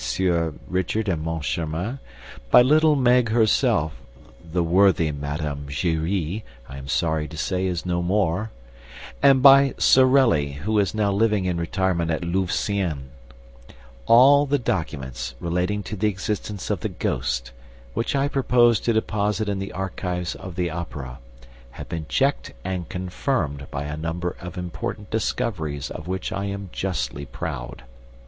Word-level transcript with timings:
Richard 0.67 1.07
and 1.07 1.21
Moncharmin, 1.23 1.99
by 2.49 2.63
little 2.63 2.95
Meg 2.95 3.29
herself 3.29 3.93
(the 4.43 4.63
worthy 4.63 5.11
Madame 5.11 5.67
Giry, 5.69 6.41
I 6.67 6.79
am 6.79 6.87
sorry 6.87 7.27
to 7.27 7.37
say, 7.37 7.67
is 7.67 7.85
no 7.85 8.01
more) 8.01 8.49
and 9.21 9.43
by 9.43 9.75
Sorelli, 9.77 10.53
who 10.53 10.79
is 10.79 10.95
now 10.95 11.11
living 11.11 11.45
in 11.45 11.59
retirement 11.59 12.09
at 12.09 12.23
Louveciennes: 12.23 13.11
all 14.07 14.47
the 14.47 14.57
documents 14.57 15.35
relating 15.39 15.83
to 15.83 15.95
the 15.95 16.07
existence 16.07 16.71
of 16.71 16.79
the 16.79 16.89
ghost, 16.89 17.51
which 17.93 18.15
I 18.15 18.27
propose 18.27 18.79
to 18.79 18.93
deposit 18.93 19.47
in 19.47 19.59
the 19.59 19.71
archives 19.71 20.33
of 20.33 20.55
the 20.55 20.71
Opera, 20.71 21.19
have 21.73 21.89
been 21.89 22.07
checked 22.09 22.53
and 22.65 22.89
confirmed 22.89 23.67
by 23.69 23.83
a 23.83 23.97
number 23.97 24.31
of 24.41 24.57
important 24.57 25.11
discoveries 25.11 25.91
of 25.91 26.07
which 26.07 26.31
I 26.31 26.45
am 26.45 26.69
justly 26.73 27.25
proud. 27.27 27.83